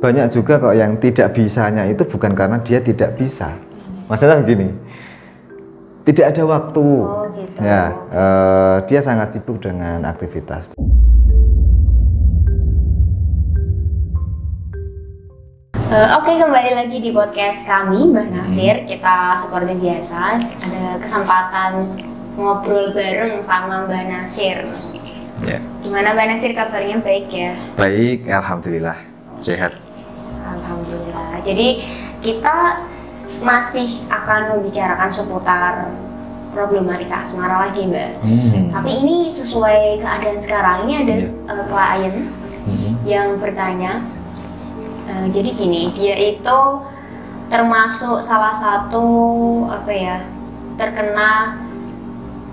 banyak 0.00 0.32
juga 0.32 0.56
kok 0.56 0.72
yang 0.72 0.96
tidak 0.96 1.36
bisanya 1.36 1.84
itu 1.84 2.02
bukan 2.08 2.32
karena 2.32 2.56
dia 2.64 2.80
tidak 2.80 3.20
bisa. 3.20 3.52
Maksudnya 4.08 4.40
begini, 4.40 4.72
tidak 6.08 6.34
ada 6.34 6.42
waktu. 6.48 6.84
Oh, 7.04 7.28
gitu. 7.36 7.58
Ya, 7.60 7.92
eh, 8.10 8.76
dia 8.88 9.00
sangat 9.04 9.36
sibuk 9.36 9.60
dengan 9.60 10.02
aktivitas. 10.08 10.72
Eh, 15.90 16.08
Oke 16.16 16.38
kembali 16.38 16.70
lagi 16.70 17.02
di 17.02 17.10
podcast 17.10 17.66
kami 17.66 18.14
Mbak 18.14 18.30
Nasir 18.30 18.86
Kita 18.86 19.34
seperti 19.34 19.74
biasa 19.74 20.38
ada 20.62 21.02
kesempatan 21.02 21.82
ngobrol 22.38 22.94
bareng 22.94 23.42
sama 23.42 23.90
Mbak 23.90 24.04
Nasir 24.06 24.70
Ya, 25.42 25.58
Gimana 25.82 26.14
Mbak 26.14 26.26
Nasir 26.30 26.54
kabarnya 26.54 27.02
baik 27.02 27.26
ya? 27.34 27.58
baik, 27.74 28.22
alhamdulillah 28.30 29.10
sehat. 29.42 29.72
Jadi 31.40 31.68
kita 32.20 32.84
masih 33.40 34.04
akan 34.06 34.56
membicarakan 34.56 35.08
seputar 35.08 35.88
problematika 36.50 37.22
asmara 37.22 37.70
lagi 37.70 37.86
Mbak 37.86 38.10
Hmm. 38.20 38.68
Tapi 38.68 38.90
ini 39.00 39.16
sesuai 39.26 40.02
keadaan 40.02 40.36
sekarang 40.36 40.76
Ini 40.84 40.94
ada 41.06 41.14
Iya. 41.14 41.28
eh, 41.46 41.64
klien 41.66 42.14
Hmm. 42.60 42.92
yang 43.06 43.28
bertanya 43.38 44.04
eh, 45.06 45.26
jadi 45.30 45.50
gini 45.54 45.88
dia 45.90 46.12
itu 46.12 46.60
termasuk 47.48 48.20
salah 48.20 48.52
satu 48.52 49.06
apa 49.66 49.90
ya 49.90 50.16
terkena 50.76 51.56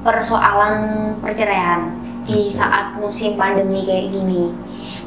persoalan 0.01 0.75
perceraian 1.19 1.91
di 2.23 2.47
saat 2.47 2.95
musim 2.95 3.35
pandemi 3.35 3.83
kayak 3.83 4.09
gini 4.09 4.51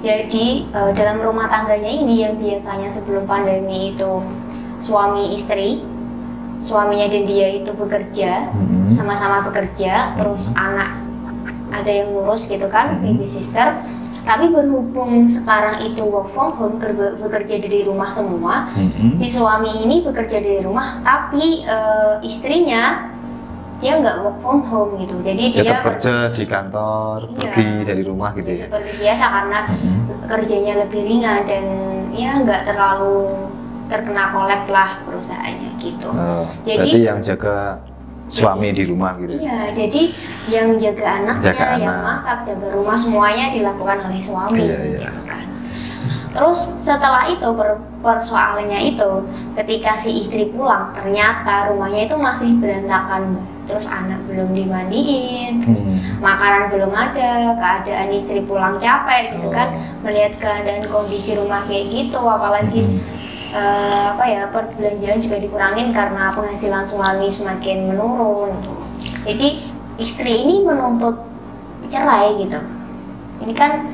jadi 0.00 0.47
eh, 0.67 0.91
dalam 0.92 1.19
rumah 1.19 1.47
tangganya 1.47 1.91
ini 1.91 2.23
yang 2.23 2.36
biasanya 2.36 2.86
sebelum 2.86 3.25
pandemi 3.25 3.92
itu 3.92 4.20
suami 4.78 5.31
istri 5.31 5.84
suaminya 6.61 7.09
dan 7.09 7.25
dia 7.25 7.48
itu 7.55 7.73
bekerja 7.73 8.53
Hmm. 8.53 8.89
sama-sama 8.91 9.41
bekerja 9.42 10.12
terus 10.14 10.53
anak 10.53 10.92
ada 11.70 11.89
yang 11.89 12.11
ngurus 12.11 12.45
gitu 12.45 12.67
kan 12.67 12.97
Mhm. 12.97 13.01
baby 13.03 13.25
sister 13.25 13.81
tapi 14.20 14.53
berhubung 14.53 15.25
sekarang 15.25 15.81
itu 15.81 16.05
work 16.05 16.28
from 16.28 16.53
home 16.53 16.77
bekerja 17.17 17.56
dari 17.56 17.83
rumah 17.83 18.12
semua 18.12 18.69
Hmm. 18.70 19.17
si 19.17 19.27
suami 19.27 19.81
ini 19.81 20.05
bekerja 20.05 20.36
dari 20.36 20.61
rumah 20.61 21.01
tapi 21.01 21.64
eh, 21.64 22.14
istrinya 22.23 23.08
dia 23.81 23.92
nggak 23.97 24.17
work 24.20 24.36
from 24.39 24.61
home 24.62 24.92
gitu 24.97 25.17
jadi 25.20 25.42
dia, 25.50 25.62
Tetap 25.64 25.81
kerja 25.83 26.14
di 26.31 26.45
kantor, 26.45 27.19
Iya. 27.27 27.36
pergi 27.50 27.69
dari 27.83 28.03
rumah 28.03 28.31
gitu 28.33 28.48
ya. 28.50 28.69
seperti 28.69 28.91
biasa 29.00 29.25
karena 29.27 29.59
Hmm. 29.64 30.00
kerjanya 30.27 30.73
lebih 30.78 31.00
ringan 31.03 31.41
dan 31.45 31.64
ya 32.12 32.31
nggak 32.39 32.62
terlalu 32.62 33.48
terkena 33.86 34.31
kolab 34.31 34.64
lah 34.69 34.91
perusahaannya 35.03 35.70
gitu 35.77 36.08
Oh, 36.08 36.47
Jadi- 36.62 36.77
berarti 36.78 37.01
yang 37.03 37.19
jaga 37.20 37.81
suami 38.31 38.70
di 38.70 38.86
rumah 38.86 39.19
gitu. 39.19 39.42
Iya, 39.42 39.75
jadi 39.75 40.03
yang 40.47 40.78
jaga 40.78 41.19
anaknya, 41.19 41.51
Jaga 41.51 41.67
yang 41.75 41.91
anak. 41.91 42.05
masak, 42.06 42.39
jaga 42.47 42.69
rumah 42.70 42.95
semuanya 42.95 43.51
dilakukan 43.51 44.06
oleh 44.06 44.23
suami, 44.23 44.62
Iya, 44.62 44.78
iya. 44.86 45.01
gitu 45.03 45.20
kan. 45.27 45.45
Terus 46.31 46.70
setelah 46.78 47.27
itu 47.27 47.42
per- 47.51 47.83
persoalannya 47.98 48.78
itu, 48.86 49.11
ketika 49.58 49.98
si 49.98 50.23
istri 50.23 50.47
pulang, 50.47 50.95
ternyata 50.95 51.67
rumahnya 51.67 52.06
itu 52.06 52.14
masih 52.14 52.55
berantakan, 52.55 53.34
Mbak. 53.34 53.47
Terus 53.71 53.87
anak 53.87 54.19
belum 54.27 54.51
dimandiin, 54.51 55.63
terus 55.63 55.81
Hmm. 55.81 56.19
makanan 56.19 56.67
belum 56.69 56.91
ada, 56.91 57.55
keadaan 57.55 58.11
istri 58.11 58.43
pulang 58.43 58.75
capek, 58.77 59.39
gitu 59.39 59.47
Oh. 59.47 59.55
kan, 59.55 59.71
melihat 60.03 60.35
keadaan 60.37 60.91
kondisi 60.91 61.39
rumah 61.39 61.63
kayak 61.65 61.87
gitu, 61.87 62.19
apalagi 62.19 62.83
Hmm. 62.83 62.98
eh, 63.51 64.05
apa 64.11 64.25
ya 64.27 64.42
perbelanjaan 64.47 65.19
juga 65.19 65.39
dikurangin 65.39 65.91
karena 65.91 66.30
penghasilan 66.30 66.86
suami 66.86 67.27
semakin 67.27 67.91
menurun 67.91 68.55
jadi 69.27 69.67
istri 69.98 70.47
ini 70.47 70.63
menuntut 70.63 71.19
cerai 71.91 72.39
gitu 72.39 72.63
ini 73.42 73.51
kan 73.51 73.91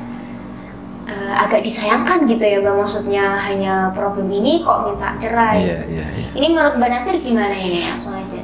eh, 1.09 1.33
agak 1.33 1.65
disayangkan 1.65 2.29
gitu 2.29 2.43
ya 2.43 2.61
mbak 2.61 2.77
maksudnya 2.77 3.33
hanya 3.33 3.89
problem 3.97 4.29
ini 4.29 4.61
kok 4.61 4.93
minta 4.93 5.17
cerai 5.17 5.57
Iya, 5.65 5.79
iya, 5.89 6.05
iya. 6.05 6.27
ini 6.37 6.47
menurut 6.53 6.77
mbak 6.77 6.89
Nasir 6.93 7.17
gimana 7.17 7.57
ini 7.57 7.81
langsung 7.81 8.13
aja 8.13 8.36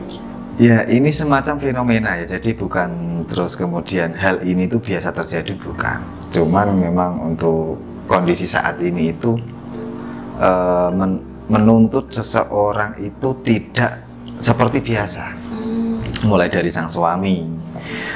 Ya, 0.62 0.86
ini 0.86 1.10
semacam 1.10 1.58
fenomena 1.58 2.14
ya. 2.22 2.38
Jadi 2.38 2.54
bukan 2.54 3.24
terus 3.26 3.58
kemudian 3.58 4.14
hal 4.14 4.46
ini 4.46 4.70
tuh 4.70 4.78
biasa 4.78 5.10
terjadi 5.10 5.58
bukan. 5.58 5.98
Cuman 6.30 6.78
memang 6.78 7.34
untuk 7.34 7.82
kondisi 8.06 8.46
saat 8.46 8.78
ini 8.78 9.10
itu 9.18 9.34
eh, 10.38 10.90
men- 10.94 11.26
menuntut 11.50 12.14
seseorang 12.14 13.02
itu 13.02 13.34
tidak 13.42 14.06
seperti 14.38 14.78
biasa. 14.86 15.34
Mulai 16.30 16.54
dari 16.54 16.70
sang 16.70 16.86
suami, 16.88 17.50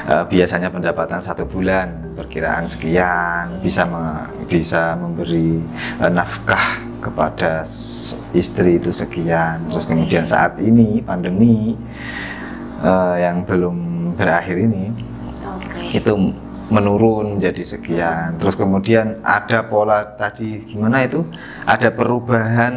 eh, 0.05 0.23
biasanya 0.29 0.69
pendapatan 0.69 1.25
satu 1.25 1.49
bulan, 1.49 2.13
perkiraan 2.13 2.69
sekian, 2.69 3.65
bisa 3.65 3.81
me- 3.89 4.29
bisa 4.45 4.93
memberi 4.93 5.57
eh, 6.05 6.11
nafkah 6.13 6.85
kepada 6.97 7.63
istri 8.31 8.77
itu 8.77 8.89
sekian. 8.89 9.69
Terus 9.69 9.85
kemudian 9.85 10.23
saat 10.23 10.57
ini 10.57 10.99
pandemi 10.99 11.77
eh, 12.79 13.15
yang 13.19 13.43
belum 13.43 13.77
berakhir 14.17 14.57
ini 14.59 14.91
oke 15.43 15.93
itu 15.93 16.11
menurun 16.67 17.39
jadi 17.39 17.63
sekian. 17.63 18.35
Terus 18.37 18.55
kemudian 18.55 19.23
ada 19.23 19.63
pola 19.63 20.03
tadi 20.17 20.67
gimana 20.67 21.07
itu? 21.07 21.23
Ada 21.63 21.89
perubahan 21.89 22.75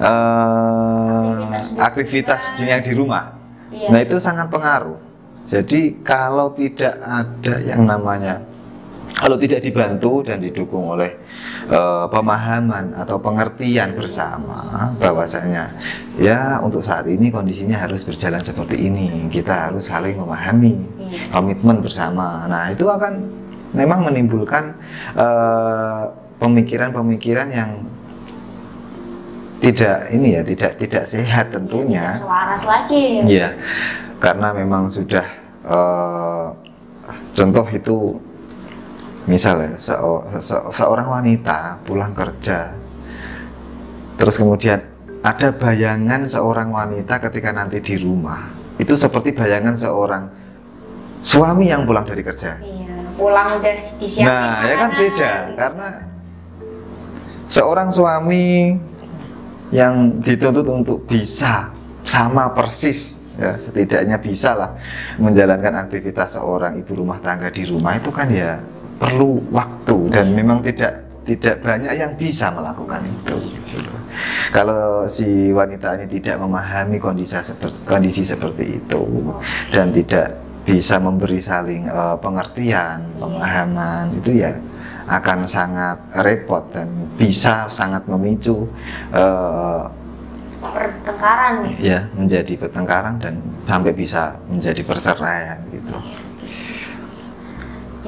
eh, 0.00 1.78
Aktivitas 1.78 2.56
di- 2.56 2.68
yang 2.68 2.80
di 2.80 2.92
rumah. 2.92 3.36
iya 3.70 3.88
Nah 3.90 4.00
itu 4.00 4.16
sangat 4.16 4.48
pengaruh. 4.48 4.96
Jadi 5.44 5.98
kalau 6.00 6.54
tidak 6.54 6.94
ada 6.96 7.58
yang 7.58 7.82
namanya, 7.82 8.38
kalau 9.16 9.36
tidak 9.40 9.60
dibantu 9.64 10.22
dan 10.22 10.38
didukung 10.38 10.86
oleh 10.94 11.10
eh, 11.66 12.06
pemahaman 12.08 12.94
atau 12.94 13.18
pengertian 13.18 13.92
bersama, 13.98 14.92
bahwasanya 15.02 15.74
ya 16.20 16.62
untuk 16.62 16.80
saat 16.84 17.08
ini 17.10 17.28
kondisinya 17.32 17.80
harus 17.80 18.06
berjalan 18.06 18.40
seperti 18.44 18.86
ini. 18.86 19.26
Kita 19.32 19.70
harus 19.70 19.90
saling 19.90 20.14
memahami, 20.18 20.74
Iya. 21.10 21.34
komitmen 21.34 21.82
bersama. 21.82 22.46
Nah 22.46 22.70
itu 22.70 22.86
akan 22.86 23.12
memang 23.74 24.06
menimbulkan 24.06 24.74
eh, 25.18 26.02
pemikiran-pemikiran 26.38 27.48
yang 27.52 27.70
tidak 29.60 30.08
ini 30.08 30.40
ya 30.40 30.42
tidak 30.42 30.72
tidak 30.80 31.04
sehat 31.04 31.52
tentunya. 31.52 32.08
Tidak 32.08 32.24
selaras 32.24 32.62
lagi 32.64 33.20
Iya, 33.28 33.52
karena 34.16 34.56
memang 34.56 34.88
sudah 34.88 35.26
eh, 35.68 36.46
contoh 37.36 37.66
itu 37.68 37.96
misalnya 39.24 39.76
seo- 39.76 40.24
se- 40.40 40.70
seorang 40.72 41.08
wanita 41.08 41.80
pulang 41.84 42.12
kerja, 42.12 42.72
terus 44.16 44.36
kemudian 44.36 44.80
ada 45.20 45.52
bayangan 45.52 46.24
seorang 46.24 46.72
wanita 46.72 47.20
ketika 47.20 47.52
nanti 47.52 47.80
di 47.80 48.00
rumah 48.00 48.48
itu 48.80 48.96
seperti 48.96 49.36
bayangan 49.36 49.76
seorang 49.76 50.24
suami 51.20 51.68
yang 51.68 51.84
pulang 51.84 52.08
dari 52.08 52.24
kerja. 52.24 52.56
iya 52.60 52.96
pulang 53.12 53.60
udah 53.60 53.72
disiapin 53.76 54.24
Nah, 54.24 54.64
ya 54.64 54.74
kan 54.78 54.90
beda 54.96 55.12
gitu. 55.44 55.56
karena 55.60 55.88
seorang 57.46 57.88
suami 57.92 58.72
yang 59.70 60.24
dituntut 60.24 60.64
untuk 60.64 61.04
bisa 61.04 61.68
sama 62.02 62.48
persis 62.50 63.20
ya 63.36 63.54
setidaknya 63.56 64.16
bisa 64.16 64.56
lah 64.56 64.70
menjalankan 65.16 65.84
aktivitas 65.86 66.34
seorang 66.34 66.80
ibu 66.80 66.96
rumah 66.96 67.20
tangga 67.20 67.48
di 67.48 67.68
rumah 67.68 67.94
itu 67.94 68.08
kan 68.08 68.26
ya 68.26 68.56
perlu 69.00 69.40
waktu 69.48 69.96
dan 70.12 70.36
memang 70.36 70.60
tidak 70.60 71.08
tidak 71.24 71.64
banyak 71.64 71.94
yang 71.96 72.12
bisa 72.20 72.52
melakukan 72.52 73.00
itu. 73.06 73.38
Kalau 74.50 75.06
si 75.06 75.54
wanita 75.54 75.96
ini 75.96 76.20
tidak 76.20 76.42
memahami 76.42 76.98
kondisi 77.00 77.38
seperti, 77.38 77.78
kondisi 77.86 78.22
seperti 78.26 78.82
itu 78.82 79.02
dan 79.70 79.94
tidak 79.94 80.36
bisa 80.66 81.00
memberi 81.00 81.40
saling 81.40 81.88
eh, 81.88 82.16
pengertian, 82.20 83.16
pemahaman 83.16 84.12
itu 84.20 84.42
ya 84.42 84.52
akan 85.10 85.48
sangat 85.48 85.98
repot 86.22 86.62
dan 86.70 86.86
bisa 87.16 87.70
sangat 87.72 88.04
memicu 88.10 88.68
eh, 89.14 89.82
pertengkaran 90.60 91.72
ya 91.80 92.04
menjadi 92.12 92.52
pertengkaran 92.60 93.16
dan 93.16 93.40
sampai 93.64 93.96
bisa 93.96 94.36
menjadi 94.44 94.82
perceraian 94.84 95.56
gitu. 95.72 95.96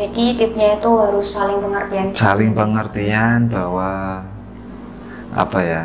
Jadi 0.03 0.35
tipsnya 0.35 0.83
itu 0.83 0.91
harus 0.99 1.27
saling 1.31 1.63
pengertian. 1.63 2.07
Saling 2.19 2.51
pengertian 2.59 3.47
bahwa 3.47 4.19
apa 5.31 5.59
ya 5.63 5.83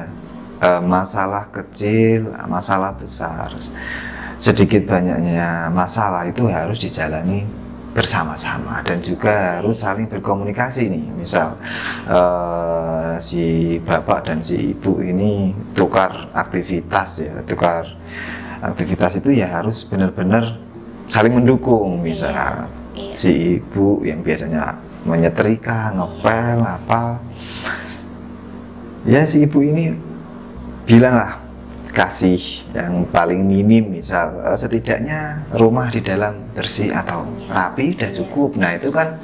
eh, 0.57 0.81
masalah 0.81 1.45
kecil, 1.53 2.33
masalah 2.49 2.97
besar, 2.97 3.53
sedikit 4.41 4.89
banyaknya 4.89 5.69
masalah 5.69 6.25
itu 6.25 6.49
harus 6.49 6.81
dijalani 6.81 7.45
bersama-sama 7.93 8.81
dan 8.85 9.05
juga 9.05 9.61
harus 9.61 9.85
saling 9.85 10.09
berkomunikasi 10.09 10.89
nih. 10.89 11.05
Misal 11.13 11.53
eh, 12.09 13.21
si 13.21 13.77
bapak 13.85 14.33
dan 14.33 14.41
si 14.41 14.73
ibu 14.73 14.97
ini 14.97 15.53
tukar 15.77 16.33
aktivitas 16.33 17.21
ya 17.21 17.45
tukar 17.45 17.85
aktivitas 18.65 19.21
itu 19.21 19.29
ya 19.37 19.61
harus 19.61 19.85
benar-benar 19.85 20.57
saling 21.05 21.37
mendukung 21.37 22.01
misal 22.01 22.65
Iya. 22.97 23.13
si 23.13 23.31
ibu 23.61 24.01
yang 24.01 24.25
biasanya 24.25 24.73
menyetrika 25.05 25.93
ngepel 25.93 26.59
apa. 26.65 27.21
Ya 29.05 29.23
si 29.23 29.45
ibu 29.45 29.61
ini 29.61 29.93
bilanglah 30.89 31.39
kasih 31.93 32.65
yang 32.77 33.05
paling 33.09 33.41
minim 33.45 33.89
misal 33.89 34.41
eh, 34.45 34.57
setidaknya 34.57 35.47
rumah 35.55 35.89
di 35.89 36.01
dalam 36.01 36.41
bersih 36.53 36.91
atau 36.91 37.25
rapi 37.47 37.93
udah 37.93 38.11
cukup. 38.17 38.57
Nah 38.57 38.75
itu 38.75 38.89
kan 38.89 39.17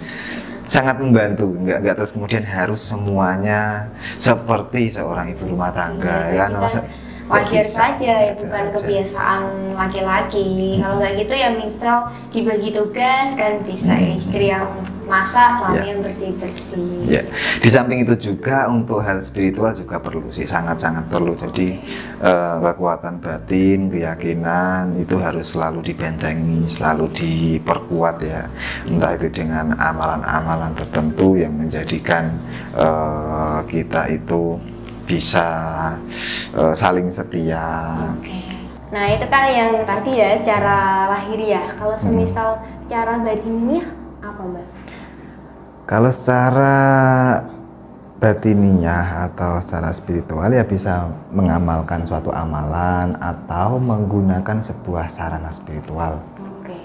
sangat 0.72 1.02
membantu. 1.02 1.50
Nggak 1.54 1.78
nggak 1.84 1.96
terus 2.00 2.12
kemudian 2.16 2.46
harus 2.46 2.82
semuanya 2.82 3.90
seperti 4.18 4.94
seorang 4.94 5.34
ibu 5.36 5.50
rumah 5.54 5.74
tangga 5.76 6.30
Iya, 6.32 6.46
ya 6.46 6.48
kan 6.50 6.86
wajar 7.32 7.66
saja 7.66 7.94
wajar 7.94 8.36
itu 8.36 8.46
kan 8.52 8.66
kebiasaan 8.74 9.42
laki-laki 9.74 10.78
kalau 10.82 11.00
nggak 11.00 11.14
gitu 11.24 11.34
ya 11.34 11.50
misal 11.56 11.98
dibagi 12.30 12.70
tugas 12.70 13.32
kan 13.34 13.64
bisa 13.64 13.96
Hmm. 13.96 14.18
istri 14.18 14.50
yang 14.52 14.68
masak 15.04 15.60
suami 15.60 15.84
Ya. 15.84 15.92
yang 15.94 16.00
bersih 16.00 16.32
bersih 16.40 17.04
Ya, 17.04 17.22
di 17.60 17.68
samping 17.68 18.08
itu 18.08 18.16
juga 18.32 18.72
untuk 18.72 19.04
hal 19.04 19.20
spiritual 19.20 19.76
juga 19.76 20.00
perlu 20.00 20.32
sih, 20.32 20.48
sangat-sangat 20.48 21.12
perlu. 21.12 21.36
Jadi 21.36 21.76
eh, 22.24 22.56
kekuatan 22.64 23.20
batin, 23.20 23.92
keyakinan 23.92 24.96
itu 24.96 25.20
harus 25.20 25.52
selalu 25.52 25.84
dibentengi, 25.84 26.72
selalu 26.72 27.12
diperkuat 27.12 28.16
ya. 28.24 28.48
Entah 28.88 29.20
itu 29.20 29.28
dengan 29.28 29.76
amalan-amalan 29.76 30.72
tertentu 30.72 31.36
yang 31.36 31.52
menjadikan 31.52 32.32
eh, 32.72 33.60
kita 33.68 34.08
itu 34.08 34.56
bisa 35.14 35.48
eh, 36.58 36.74
saling 36.74 37.14
setia. 37.14 37.94
Oke. 38.18 38.42
Nah 38.90 39.06
itu 39.10 39.26
kan 39.30 39.46
yang 39.50 39.86
tadi 39.86 40.18
ya 40.18 40.34
secara 40.38 41.10
lahiriah. 41.10 41.78
Kalau 41.78 41.94
Hmm. 41.94 42.02
semisal 42.02 42.50
secara 42.86 43.22
batinnya 43.22 43.86
apa 44.22 44.42
mbak? 44.42 44.66
Kalau 45.86 46.10
secara 46.10 46.76
batiniah 48.18 49.28
atau 49.28 49.60
secara 49.60 49.92
spiritual 49.92 50.48
ya 50.48 50.64
bisa 50.64 51.12
mengamalkan 51.28 52.08
suatu 52.08 52.32
amalan 52.32 53.20
atau 53.20 53.76
menggunakan 53.76 54.64
sebuah 54.64 55.12
sarana 55.12 55.52
spiritual. 55.52 56.24
Oke. 56.40 56.78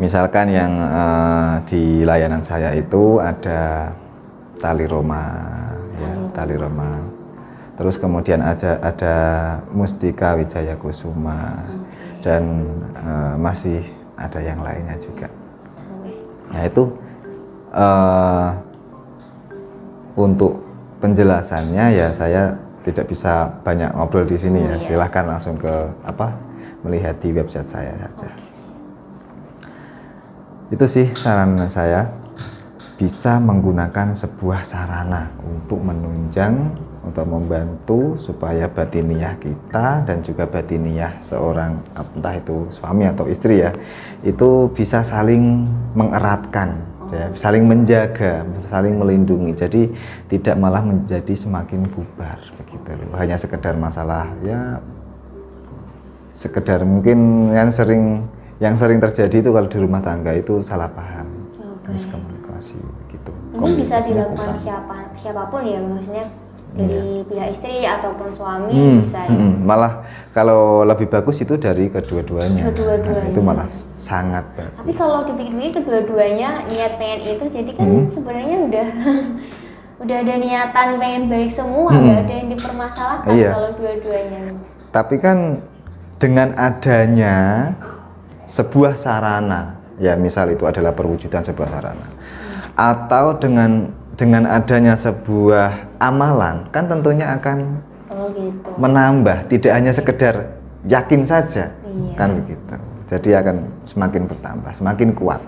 Misalkan 0.00 0.48
yang 0.48 0.72
eh, 0.80 1.52
di 1.68 1.82
layanan 2.06 2.40
saya 2.40 2.72
itu 2.72 3.20
ada 3.20 3.92
tali 4.56 4.88
roma, 4.88 5.36
ya, 6.00 6.10
tali 6.32 6.56
roma. 6.56 7.17
Terus 7.78 7.94
kemudian 7.94 8.42
ada 8.42 8.82
ada 8.82 9.14
Mustika 9.70 10.34
Wijaya 10.34 10.74
Kusuma 10.74 11.62
dan 12.26 12.66
eh, 12.98 13.34
masih 13.38 13.86
ada 14.18 14.42
yang 14.42 14.58
lainnya 14.66 14.98
juga. 14.98 15.30
Nah 16.50 16.62
itu 16.66 16.82
eh, 17.70 18.48
untuk 20.18 20.58
penjelasannya 20.98 21.84
ya 21.94 22.10
saya 22.10 22.58
tidak 22.82 23.06
bisa 23.06 23.46
banyak 23.62 23.94
ngobrol 23.94 24.26
di 24.26 24.34
sini 24.34 24.58
ya. 24.58 24.74
Iya. 24.74 24.98
Silahkan 24.98 25.24
langsung 25.30 25.54
ke 25.54 25.70
apa 26.02 26.34
melihat 26.82 27.14
di 27.22 27.30
website 27.30 27.70
saya 27.70 27.94
saja. 27.94 28.30
Itu 30.74 30.84
sih 30.90 31.06
saran 31.14 31.54
saya 31.70 32.10
bisa 32.98 33.38
menggunakan 33.38 34.18
sebuah 34.18 34.66
sarana 34.66 35.30
untuk 35.46 35.78
menunjang 35.78 36.74
untuk 37.08 37.24
membantu 37.24 38.20
supaya 38.20 38.68
batiniah 38.68 39.34
kita 39.40 40.04
dan 40.04 40.20
juga 40.20 40.44
batiniah 40.44 41.16
seorang 41.24 41.80
entah 41.96 42.34
itu 42.36 42.68
suami 42.68 43.08
atau 43.08 43.24
istri 43.26 43.64
ya 43.64 43.72
itu 44.20 44.68
bisa 44.76 45.00
saling 45.00 45.64
mengeratkan 45.96 46.76
ya, 47.08 47.32
saling 47.34 47.64
menjaga 47.64 48.44
saling 48.68 49.00
melindungi. 49.00 49.56
Jadi 49.56 49.82
tidak 50.28 50.54
malah 50.60 50.84
menjadi 50.84 51.32
semakin 51.32 51.88
bubar 51.88 52.38
begitu. 52.60 52.88
Loh 53.08 53.18
hanya 53.18 53.40
sekedar 53.40 53.74
masalah 53.74 54.28
ya 54.44 54.78
sekedar 56.38 56.86
mungkin 56.86 57.50
yang 57.50 57.74
sering 57.74 58.22
yang 58.62 58.78
sering 58.78 59.02
terjadi 59.02 59.42
itu 59.42 59.50
kalau 59.50 59.66
di 59.66 59.78
rumah 59.78 59.98
tangga 59.98 60.34
itu 60.34 60.62
salah 60.62 60.86
paham. 60.90 61.26
Oke. 61.58 61.94
miskomunikasi 61.94 62.78
gitu. 63.10 63.32
Ini 63.58 63.72
bisa 63.74 63.96
dilakukan 64.04 64.52
siapa 64.54 65.08
siapa 65.16 65.48
pun 65.48 65.64
ya 65.64 65.80
maksudnya 65.80 66.28
dari 66.78 67.26
pihak 67.26 67.48
istri 67.50 67.82
ataupun 67.82 68.28
suami 68.30 68.70
Hmm, 68.70 68.96
bisa 68.96 69.18
ya. 69.18 69.30
hmm, 69.30 69.54
malah 69.60 69.92
kalau 70.30 70.62
lebih 70.82 71.08
bagus 71.08 71.38
itu 71.38 71.54
dari 71.54 71.88
kedua-duanya 71.88 72.62
Kedua-duanya. 72.64 73.24
Nah, 73.24 73.32
itu 73.34 73.40
malah 73.42 73.66
sangat 73.98 74.44
bagus 74.54 74.78
Tapi 74.78 74.92
kalau 74.94 75.18
dipikir-pikir 75.24 75.72
kedua-duanya 75.76 76.50
niat 76.64 76.92
pengen 76.96 77.20
itu 77.28 77.44
jadi 77.48 77.70
kan 77.72 77.84
Hmm. 77.84 78.06
sebenarnya 78.06 78.56
udah 78.62 78.86
udah 80.02 80.16
ada 80.16 80.34
niatan 80.36 80.88
pengen 80.96 81.22
baik 81.26 81.50
semua 81.50 81.90
Hmm. 81.90 82.02
nggak 82.04 82.18
ada 82.22 82.34
yang 82.36 82.48
dipermasalahkan 82.48 83.30
Iya. 83.32 83.50
kalau 83.50 83.70
dua-duanya. 83.74 84.42
tapi 84.88 85.14
kan 85.16 85.38
dengan 86.16 86.54
adanya 86.54 87.36
sebuah 88.46 88.94
sarana 88.94 89.74
ya 89.98 90.14
misal 90.14 90.48
itu 90.48 90.64
adalah 90.64 90.90
perwujudan 90.90 91.42
sebuah 91.42 91.68
sarana 91.68 92.06
atau 92.72 93.34
dengan 93.34 93.90
dengan 94.18 94.50
adanya 94.50 94.98
sebuah 94.98 95.94
amalan 96.02 96.66
kan 96.74 96.90
tentunya 96.90 97.38
akan 97.38 97.78
Oh 98.10 98.26
gitu. 98.34 98.74
menambah 98.74 99.46
tidak 99.46 99.72
hanya 99.78 99.92
sekedar 99.94 100.34
yakin 100.84 101.22
saja 101.22 101.70
Iya. 101.86 102.12
kan 102.18 102.34
begitu 102.34 102.74
jadi 103.06 103.40
akan 103.40 103.56
semakin 103.86 104.22
bertambah 104.26 104.72
semakin 104.74 105.14
kuat 105.14 105.40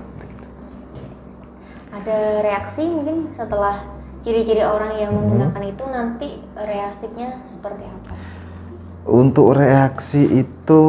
Ada 1.91 2.41
reaksi 2.41 2.87
mungkin 2.87 3.29
setelah 3.29 3.85
ciri-ciri 4.23 4.63
orang 4.63 4.95
yang 4.97 5.13
Hmm. 5.13 5.21
menggunakan 5.27 5.63
itu 5.67 5.85
nanti 5.91 6.29
reaksinya 6.55 7.29
seperti 7.51 7.85
apa? 7.85 8.13
Untuk 9.05 9.53
reaksi 9.53 10.23
itu 10.25 10.85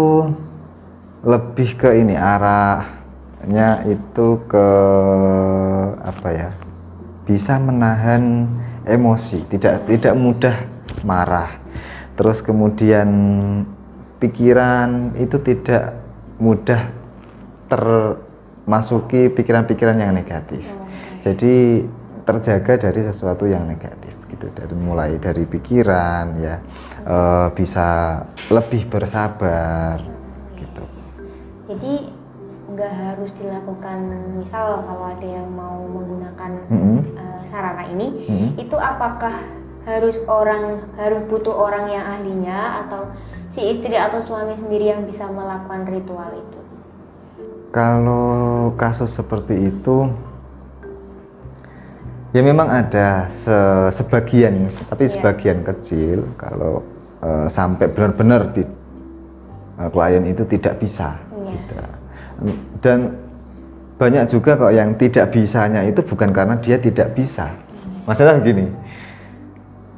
lebih 1.23 1.75
ke 1.75 1.89
ini 1.95 2.15
arahnya 2.15 3.83
itu 3.89 4.27
ke 4.45 4.67
apa 5.99 6.27
ya? 6.31 6.49
Bisa 7.31 7.55
menahan 7.55 8.43
emosi, 8.83 9.47
tidak 9.47 9.87
tidak 9.87 10.13
mudah 10.19 10.67
marah. 11.07 11.55
Terus 12.19 12.43
kemudian 12.43 13.07
pikiran 14.19 15.15
itu 15.15 15.39
tidak 15.39 15.95
mudah 16.43 16.91
termasuki 17.71 19.31
pikiran-pikiran 19.31 19.95
yang 19.95 20.11
negatif. 20.11 20.59
Oke. 20.67 21.31
Jadi 21.31 21.87
terjaga 22.27 22.89
dari 22.89 23.01
sesuatu 23.07 23.47
yang 23.47 23.65
negatif 23.65 24.13
gitu 24.29 24.47
dari 24.53 24.75
mulai 24.77 25.17
dari 25.17 25.43
pikiran 25.43 26.25
ya 26.39 26.55
eh, 27.05 27.47
bisa 27.55 28.21
lebih 28.51 28.87
bersabar 28.87 29.99
gitu. 30.55 30.83
Jadi 31.71 31.93
nggak 32.71 32.93
harus 32.93 33.31
dilakukan 33.35 33.99
misal 34.39 34.87
kalau 34.87 35.11
ada 35.11 35.27
yang 35.27 35.47
mau 35.51 35.83
menggunakan 35.83 36.51
eh, 36.71 37.20
sarana 37.51 37.83
ini 37.85 38.07
Mm-mm. 38.25 38.49
itu 38.55 38.73
apakah 38.73 39.35
harus 39.83 40.17
orang 40.25 40.87
harus 40.95 41.21
butuh 41.27 41.51
orang 41.51 41.91
yang 41.91 42.05
ahlinya 42.07 42.85
atau 42.85 43.11
si 43.51 43.59
istri 43.67 43.93
atau 43.93 44.23
suami 44.23 44.55
sendiri 44.55 44.89
yang 44.89 45.03
bisa 45.03 45.27
melakukan 45.27 45.83
ritual 45.85 46.31
itu? 46.31 46.59
Kalau 47.71 48.71
kasus 48.75 49.11
seperti 49.11 49.69
itu 49.69 50.07
ya 52.31 52.39
memang 52.39 52.67
ada 52.67 53.27
se- 53.43 53.91
sebagian 53.95 54.71
tapi 54.87 55.07
Iya. 55.07 55.13
sebagian 55.19 55.59
kecil 55.61 56.23
kalau 56.39 56.79
eh, 57.21 57.47
sampai 57.51 57.91
benar-benar 57.91 58.55
di 58.55 58.63
eh, 59.77 59.89
klien 59.91 60.23
itu 60.25 60.43
tidak 60.47 60.79
bisa 60.79 61.19
Iya. 61.31 61.51
tidak. 61.67 61.89
dan 62.81 62.99
banyak 64.01 64.25
juga 64.27 64.57
kok 64.57 64.73
yang 64.73 64.97
tidak 64.97 65.29
bisanya 65.29 65.85
itu 65.85 66.01
bukan 66.01 66.33
karena 66.33 66.57
dia 66.57 66.81
tidak 66.81 67.13
bisa 67.13 67.53
maksudnya 68.09 68.41
begini 68.41 68.65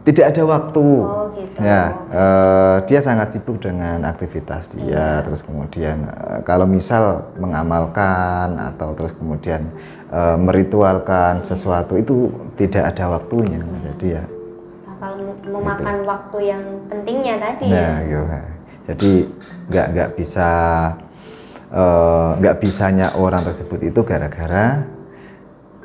tidak 0.03 0.35
ada 0.35 0.43
waktu 0.43 0.83
Oh 0.83 1.31
gitu. 1.31 1.63
ya 1.63 1.81
eh, 2.11 2.77
dia 2.91 2.99
sangat 2.99 3.31
sibuk 3.31 3.63
dengan 3.63 4.03
aktivitas 4.03 4.67
dia 4.67 4.83
Iya. 4.83 5.07
terus 5.23 5.39
kemudian 5.39 6.03
eh, 6.03 6.39
kalau 6.43 6.67
misal 6.67 7.31
mengamalkan 7.39 8.59
atau 8.59 8.91
terus 8.91 9.15
kemudian 9.15 9.71
eh, 10.11 10.35
meritualkan 10.35 11.39
sesuatu 11.47 11.95
itu 11.95 12.27
tidak 12.59 12.91
ada 12.91 13.15
waktunya 13.15 13.63
jadi 13.95 14.19
ya 14.19 14.23
Bakal 14.83 15.11
memakan 15.47 15.97
waktu 16.03 16.37
yang 16.43 16.63
pentingnya 16.91 17.35
tadi 17.39 17.67
Nah, 17.71 17.79
ya. 17.79 17.95
gitu. 18.03 18.23
jadi 18.91 19.11
nggak 19.71 19.87
nggak 19.95 20.09
bisa 20.19 20.49
eh, 21.73 22.29
nggak 22.39 22.55
bisanya 22.61 23.17
orang 23.17 23.43
tersebut 23.49 23.79
itu 23.81 23.99
gara-gara 24.05 24.85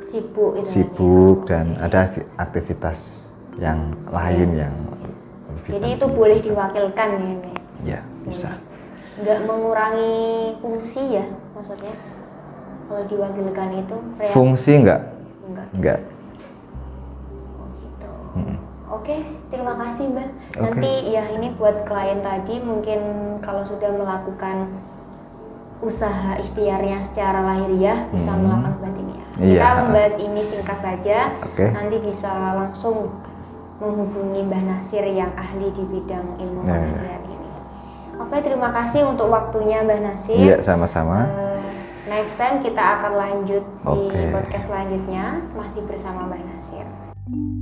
sibuk 0.09 0.57
sibuk 0.65 1.45
dan 1.45 1.77
ada 1.77 2.09
aktivitas 2.37 3.29
yang 3.61 3.93
lain 4.09 4.57
yang 4.57 4.73
lebih 5.53 5.69
jadi 5.77 5.87
itu 5.97 6.05
boleh 6.09 6.37
diwakilkan 6.41 7.09
ya 7.17 7.59
ya 7.83 7.99
bisa. 8.27 8.59
Nggak 9.19 9.39
mengurangi 9.47 10.15
fungsi 10.63 11.19
ya 11.19 11.25
maksudnya? 11.55 11.93
Kalau 12.89 13.03
diwakilkan 13.05 13.69
itu 13.85 13.97
reaksi 14.17 14.33
fungsi 14.33 14.71
nggak? 14.81 15.01
Nggak. 15.77 15.99
Oh, 17.59 17.67
gitu. 17.77 18.09
Oke, 18.89 19.17
terima 19.53 19.73
kasih 19.77 20.09
Mbak. 20.09 20.29
Oke. 20.57 20.61
Nanti 20.65 20.91
ya 21.13 21.23
ini 21.29 21.53
buat 21.53 21.85
klien 21.85 22.19
tadi 22.25 22.57
mungkin 22.63 22.99
kalau 23.45 23.61
sudah 23.67 23.93
melakukan 23.93 24.73
usaha 25.79 26.35
ikhtiarnya 26.37 26.99
secara 27.01 27.39
lahiriah 27.41 28.07
bisa 28.09 28.29
Hmm. 28.29 28.43
melakukan 28.43 28.75
batiniah. 28.81 29.27
Iya. 29.39 29.55
Kita 29.55 29.69
membahas 29.79 30.15
ini 30.17 30.41
singkat 30.41 30.79
saja. 30.79 31.17
Oke. 31.41 31.65
Nanti 31.71 31.95
bisa 31.99 32.27
langsung 32.53 33.15
menghubungi 33.77 34.43
Mbah 34.43 34.63
Nasir 34.65 35.07
yang 35.07 35.31
ahli 35.33 35.71
di 35.71 35.83
bidang 35.83 36.35
ilmu 36.35 36.61
Ya. 36.61 36.75
penghasilan 36.75 37.23
ini. 37.25 37.49
Oke, 38.19 38.37
terima 38.41 38.69
kasih 38.69 39.07
untuk 39.07 39.31
waktunya 39.31 39.79
Mbah 39.79 39.99
Nasir. 40.01 40.35
iya 40.35 40.59
sama-sama 40.59 41.23
Eh, 41.23 41.63
next 42.05 42.35
time 42.35 42.59
kita 42.59 42.99
akan 42.99 43.13
lanjut 43.15 43.63
di 43.63 44.03
Oke. 44.11 44.35
podcast 44.35 44.67
selanjutnya 44.67 45.25
masih 45.53 45.79
bersama 45.83 46.27
Mbak 46.27 46.41
Nasir. 46.45 47.58